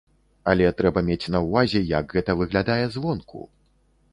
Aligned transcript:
Але 0.53 0.69
трэба 0.79 1.03
мець 1.09 1.31
на 1.35 1.41
ўвазе, 1.47 1.81
як 1.91 2.15
гэта 2.17 2.31
выглядае 2.41 2.81
звонку. 2.97 3.47